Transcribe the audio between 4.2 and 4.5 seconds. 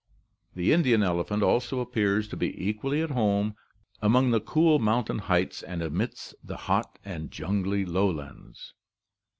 the